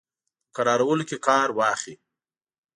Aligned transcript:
په 0.45 0.51
کرارولو 0.55 1.03
کې 1.09 1.17
کار 1.27 1.47
واخلي. 1.59 1.95